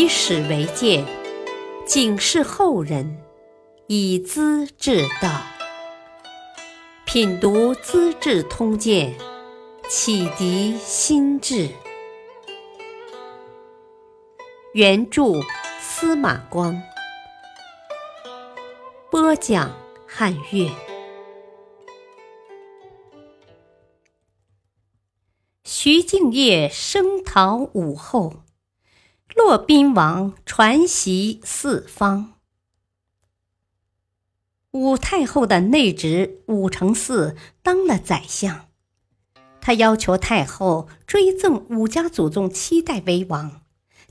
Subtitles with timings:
[0.00, 1.04] 以史为鉴，
[1.84, 3.18] 警示后人，
[3.86, 5.42] 以资治道。
[7.04, 9.14] 品读《资治通鉴》，
[9.90, 11.68] 启迪心智。
[14.72, 15.34] 原著
[15.78, 16.82] 司马光，
[19.10, 19.70] 播讲
[20.06, 20.70] 汉乐。
[25.64, 28.32] 徐敬业声讨武后。
[29.34, 32.34] 骆宾王传檄四方。
[34.72, 38.68] 武太后的内侄武承嗣当了宰相，
[39.60, 43.62] 他要求太后追赠武家祖宗七代为王，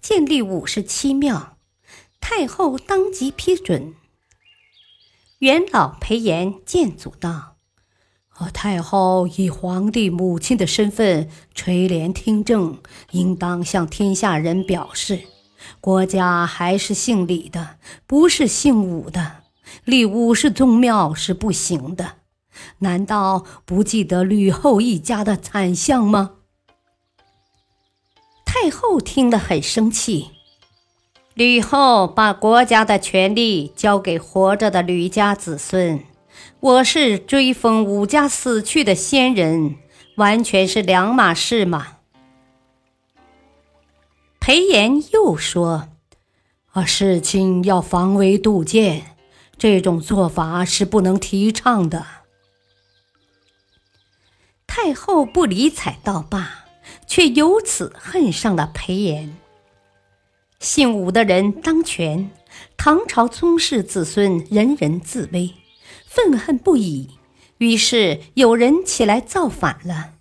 [0.00, 1.58] 建立五十七庙。
[2.20, 3.94] 太后当即批准。
[5.38, 7.55] 元老裴炎见祖道。
[8.52, 12.78] 太后以皇帝母亲的身份垂帘听政，
[13.12, 15.22] 应当向天下人表示，
[15.80, 19.44] 国家还是姓李的，不是姓武的。
[19.84, 22.12] 立武氏宗庙是不行的。
[22.78, 26.32] 难道不记得吕后一家的惨相吗？
[28.44, 30.30] 太后听了很生气。
[31.34, 36.02] 吕后把国家的权力交给活着的吕家子孙。
[36.60, 39.76] 我是追封武家死去的先人，
[40.16, 41.98] 完全是两码事嘛。
[44.40, 45.90] 裴炎又说
[46.72, 49.16] ：“啊，事情要防微杜渐，
[49.58, 52.06] 这种做法是不能提倡的。”
[54.66, 56.64] 太后不理睬道罢，
[57.06, 59.36] 却由此恨上了裴炎。
[60.58, 62.30] 姓武的人当权，
[62.78, 65.52] 唐朝宗室子孙人人自危。
[66.16, 67.10] 愤恨不已，
[67.58, 70.14] 于是有人起来造反了。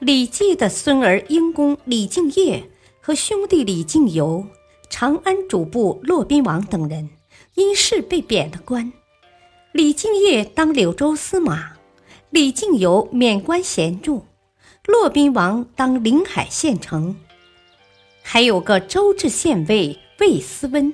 [0.00, 2.68] 李绩的孙儿英公李敬业
[3.00, 4.44] 和兄弟李敬游、
[4.90, 7.10] 长安主簿骆宾王等人
[7.54, 8.92] 因事被贬了官。
[9.70, 11.76] 李敬业当柳州司马，
[12.30, 14.26] 李敬游免官闲住，
[14.86, 17.14] 骆宾王当临海县丞。
[18.22, 20.92] 还有个州治县尉魏思温，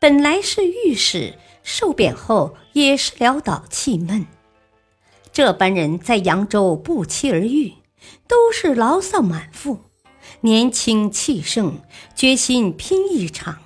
[0.00, 1.38] 本来是御史。
[1.68, 4.24] 受贬后也是潦倒气闷，
[5.32, 7.72] 这般人在扬州不期而遇，
[8.28, 9.80] 都是牢骚满腹，
[10.42, 11.80] 年轻气盛，
[12.14, 13.58] 决心拼一场。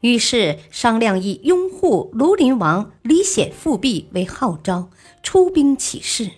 [0.00, 4.88] 于是商量以拥护庐陵王李显复辟为号召，
[5.22, 6.30] 出兵起事。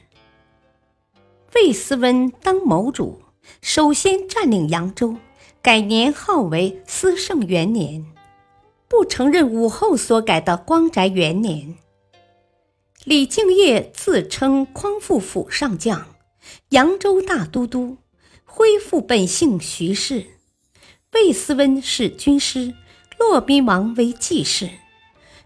[1.54, 3.22] 魏思温当谋主，
[3.62, 5.14] 首先占领扬州，
[5.62, 8.04] 改年号为思圣元年。
[8.96, 11.74] 不承认武后所改的光宅元年。
[13.02, 16.14] 李敬业自称匡复府上将、
[16.68, 17.96] 扬州大都督，
[18.44, 20.26] 恢复本姓徐氏。
[21.12, 22.72] 魏思温是军师，
[23.18, 24.70] 骆宾王为记事。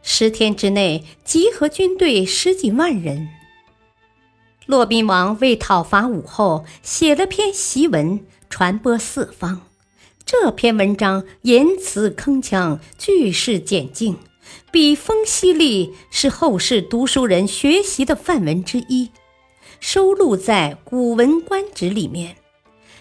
[0.02, 3.30] 十天之内集合军队十几万人。
[4.66, 9.67] 骆宾王为讨伐武后，写了篇檄文，传播四方。
[10.30, 14.18] 这篇文章言辞铿锵，句式简净，
[14.70, 19.10] 笔锋犀利，是后世读书人学习的范文之一，
[19.80, 22.36] 收录在《古文观止》里面。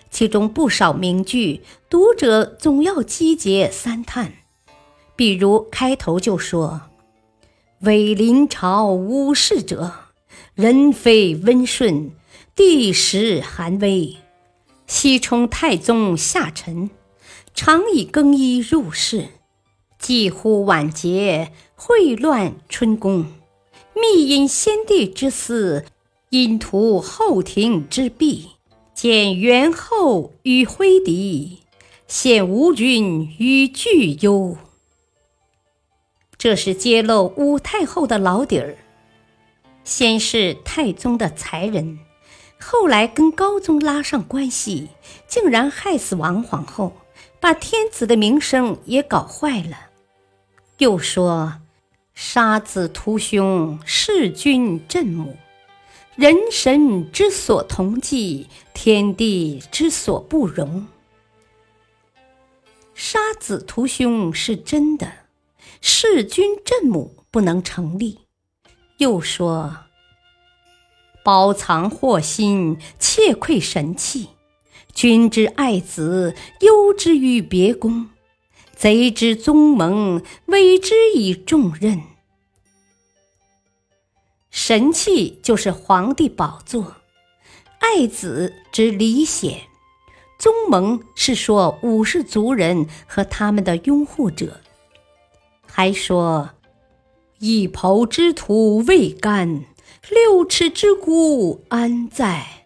[0.10, 4.32] 其中不少名句，读者总要击节三叹。
[5.18, 6.84] 比如开头就说
[7.84, 9.92] ：“为临朝无事者，
[10.56, 12.12] 人非温顺，
[12.56, 14.16] 地时寒微。
[14.88, 16.90] 西充太宗下臣。”
[17.54, 19.30] 常以更衣入室，
[19.98, 23.26] 几乎晚节，秽乱春宫，
[23.94, 25.86] 密引先帝之私，
[26.30, 28.52] 引图后庭之弊，
[28.94, 31.60] 见元后与徽敌，
[32.08, 34.58] 陷吴君于巨忧。
[36.38, 38.78] 这是揭露武太后的老底儿。
[39.84, 41.98] 先是太宗的才人，
[42.60, 44.90] 后来跟高宗拉上关系，
[45.28, 46.92] 竟然害死王皇后。
[47.48, 49.78] 把天子的名声也搞坏了，
[50.80, 51.62] 又说
[52.14, 55.38] 杀子屠兄，弑君震母，
[56.18, 60.88] 人神之所同忌，天地之所不容。
[62.94, 65.10] 杀子屠兄是真的，
[65.80, 68.20] 弑君震母不能成立。
[68.98, 69.74] 又说
[71.24, 74.32] 包藏祸心，窃窥神器。
[74.98, 78.08] 君之爱子，忧之于别宫；
[78.76, 82.02] 贼之宗盟，委之以重任。
[84.50, 86.96] 神器就是皇帝宝座，
[87.78, 89.60] 爱子之李显，
[90.40, 94.62] 宗盟是说武士族人和他们的拥护者，
[95.68, 96.50] 还说
[97.38, 99.64] 一抔之土未干，
[100.10, 102.64] 六尺之孤安在？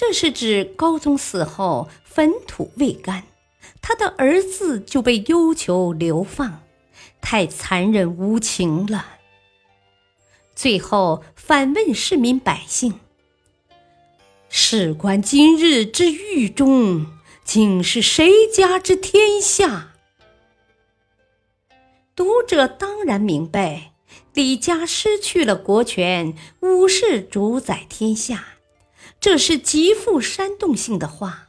[0.00, 3.24] 这是指高宗死后坟土未干，
[3.82, 6.62] 他的儿子就被要求流放，
[7.20, 9.18] 太残忍无情了。
[10.54, 12.98] 最后反问市民百姓。
[14.48, 17.04] 事关今日之狱中，
[17.44, 19.92] 竟是谁家之天下？
[22.16, 23.92] 读者当然明白，
[24.32, 28.46] 李家失去了国权，武士主宰天下，
[29.20, 31.48] 这是极富煽动性的话。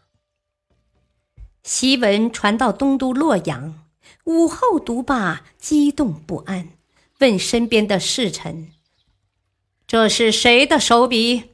[1.64, 3.86] 檄文传到东都洛阳，
[4.26, 6.70] 武后读罢，激动不安，
[7.20, 8.72] 问身边的侍臣
[9.88, 11.52] ：“这是谁的手笔？”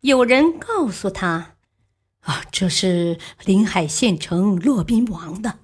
[0.00, 1.56] 有人告诉他
[2.22, 5.60] ：“啊，这是临海县城骆宾王的。”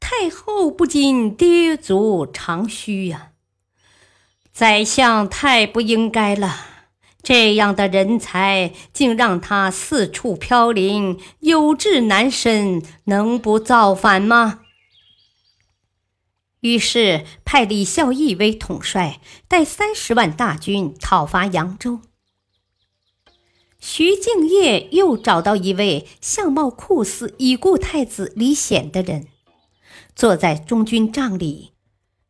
[0.00, 3.33] 太后不禁跌足长吁呀！
[4.54, 6.60] 宰相太不应该了，
[7.24, 14.60] 这样的人才竟让他四处飘零，有志难伸，能不造反吗？
[16.60, 21.98] 于是派李孝义为统帅，带三十万大军讨伐扬州。
[23.80, 29.26] 徐敬业又找到一位相貌酷似已故太子李显的人，
[30.14, 31.72] 坐在中军帐里，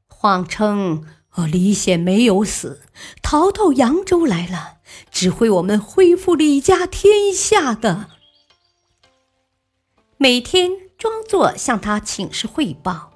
[0.09, 2.83] 谎称：“哦，李显没有死，
[3.23, 4.79] 逃到扬州来了，
[5.11, 8.11] 指挥我们恢复李家天下的。”
[10.17, 13.11] 每天装作向他请示汇报。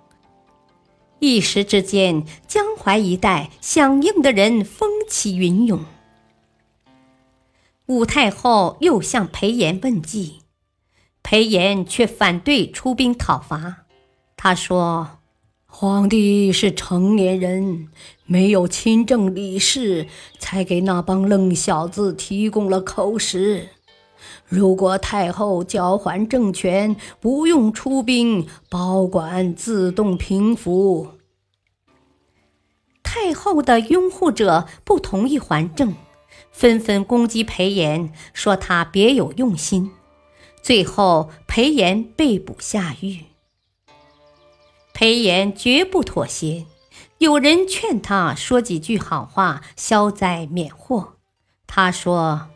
[1.20, 5.84] 一时之间，江淮一带响应的人风起云涌。
[7.86, 10.42] 武太后又向裴炎问计，
[11.22, 13.86] 裴炎却反对出兵讨伐。
[14.36, 15.17] 他说
[15.80, 17.86] ：“皇帝是成年人，
[18.26, 20.08] 没有亲政理事，
[20.40, 23.69] 才给那帮愣小子提供了口实。
[24.48, 31.12] 如果太后交还政权，不用出兵，保管自动平服。”
[33.04, 35.94] 太后的拥护者不同意还政，
[36.50, 39.92] 纷纷攻击裴炎，说他别有用心。
[40.60, 43.27] 最后，裴炎被捕下狱。
[44.98, 46.66] 裴炎绝不妥协，
[47.18, 51.14] 有人劝他说几句好话，消灾免祸。
[51.68, 52.48] 他说。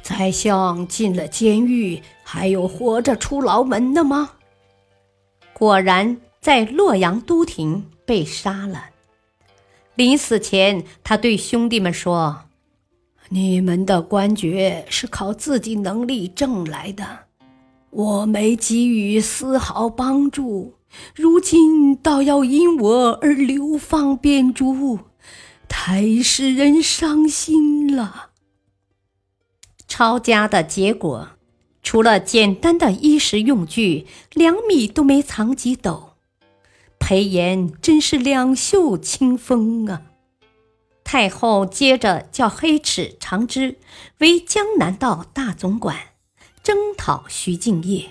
[0.00, 4.30] 宰相进了监狱，还有活着出牢门的吗？
[5.52, 8.86] 果然，在洛阳都亭被杀了。
[9.94, 12.44] 临死前，他对兄弟们说
[13.28, 17.04] ：“你们的官爵是靠自己能力挣来的，
[17.90, 20.74] 我没给予丝毫帮助，
[21.14, 25.00] 如今倒要因我而流放边诸，
[25.68, 28.30] 太使人伤心了。”
[29.88, 31.28] 抄家的结果，
[31.82, 36.10] 除了简单的衣食用具，两米都没藏几斗。
[36.98, 40.02] 裴炎真是两袖清风啊！
[41.04, 43.76] 太后接着叫黑齿长枝
[44.18, 45.96] 为江南道大总管，
[46.62, 48.08] 征讨徐敬业。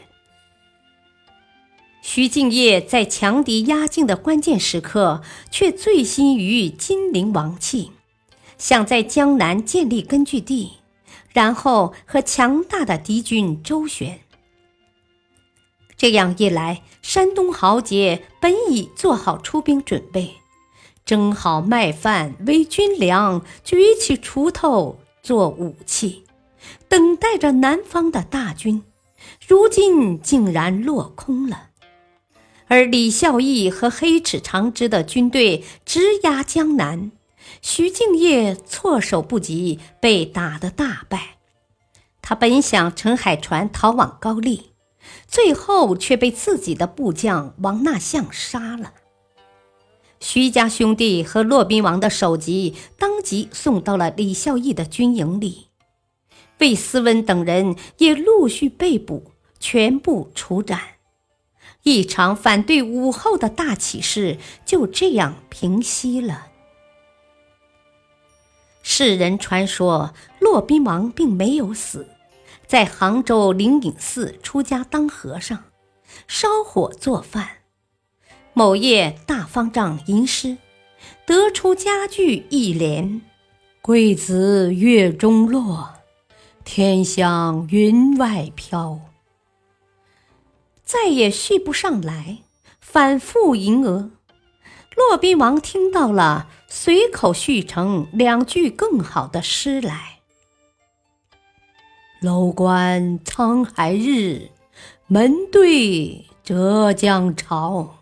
[2.02, 7.92] 徐敬业在强敌压境的关键时刻，却醉心于金陵王气，
[8.58, 10.74] 想在江南建立根据地。
[11.34, 14.20] 然后和强大的敌军周旋，
[15.96, 20.36] 这样一来，山东豪杰本已做好出兵准备，
[21.06, 26.26] 蒸好麦饭为军粮，举起锄头做武器，
[26.90, 28.84] 等待着南方的大军，
[29.48, 31.70] 如今竟然落空了。
[32.72, 37.12] 而李孝义和黑齿长枝的军队直压江南。
[37.62, 41.40] 徐敬业措手不及，被打得大败。
[42.22, 44.72] 他本想乘海船逃往高丽，
[45.28, 48.94] 最后却被自己的部将王纳相杀了。
[50.22, 55.68] 徐家兄弟和骆宾王的首级当即送到了李孝义的军营里，
[56.60, 60.80] 魏思温等人也陆续被捕，全部处斩。
[61.84, 66.48] 一场反对武后的大起事就这样平息了。
[68.84, 72.08] 世人传说，骆宾王并没有死，
[72.68, 75.66] 在杭州灵隐寺出家当和尚，
[76.28, 77.50] 烧火做饭。
[78.54, 80.58] 某夜大方丈吟诗，
[81.26, 83.22] 得出佳句一联
[83.82, 85.94] ：“桂子月中落，
[86.64, 89.00] 天香云外飘。
[90.92, 92.40] 再也续不上来，
[92.82, 94.12] 反复吟额。
[94.98, 100.20] 骆宾王听到了，随口续成两句更好的诗来
[102.20, 104.50] ：“楼观沧海日，
[105.08, 108.00] 门对浙江潮。”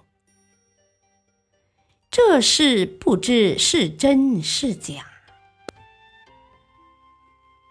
[2.09, 5.05] 这事不知是真是假。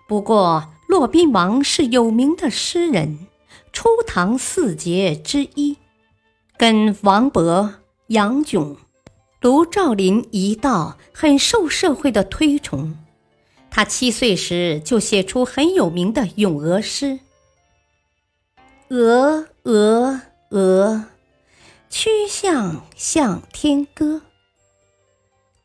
[0.07, 3.27] 不过，骆宾王是有名的诗人，
[3.73, 5.77] 初唐四杰之一，
[6.57, 7.75] 跟王勃、
[8.09, 8.77] 杨炯。
[9.41, 12.99] 卢照邻一道很受社会的推崇。
[13.71, 17.21] 他七岁时就写出很有名的咏鹅诗
[18.91, 20.21] ：“鹅，鹅，
[20.51, 21.05] 鹅，
[21.89, 24.23] 曲项向天歌。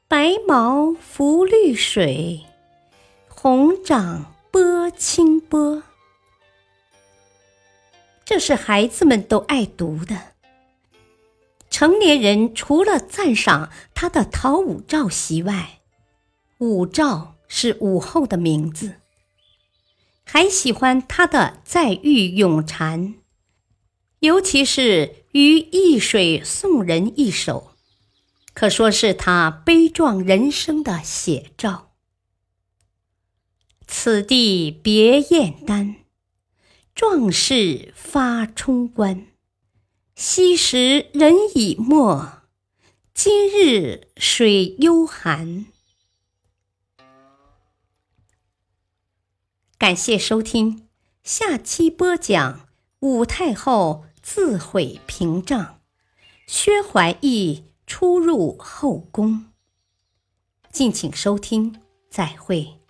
[0.07, 2.41] 白毛浮绿水，
[3.27, 5.81] 红掌拨清波。”
[8.25, 10.33] 这是孩子们都爱读的。
[11.69, 15.81] 成年人除了赞赏他的讨武曌檄外，
[16.59, 18.95] 武曌是武后的名字，
[20.23, 23.15] 还喜欢他的再遇咏蝉，
[24.19, 27.71] 尤其是《于易水送人》一首，
[28.53, 31.89] 可说是他悲壮人生的写照。
[33.87, 35.95] 此地别燕丹，
[36.95, 39.25] 壮士发冲冠。
[40.15, 42.43] 昔时人已没，
[43.15, 45.65] 今日水犹寒。
[49.79, 50.87] 感谢收听，
[51.23, 52.69] 下期播讲
[52.99, 55.81] 武太后自毁屏障，
[56.45, 59.51] 薛怀义出入后宫。
[60.71, 61.81] 敬请收听，
[62.11, 62.82] 再会。